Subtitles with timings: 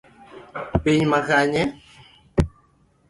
[0.83, 1.63] pi makanye?